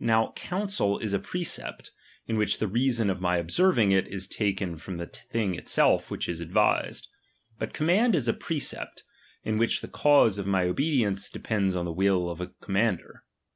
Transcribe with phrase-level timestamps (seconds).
[0.00, 1.92] Now counsel is a precept, chap,
[2.24, 2.26] xiv.
[2.26, 6.28] in which the reason of my obeying it is taken '''from the thing itself which
[6.28, 7.06] is advised;
[7.56, 9.04] but com ma/id is a precept,
[9.44, 13.22] in which the cause of my obe dience depends on the will of the commander.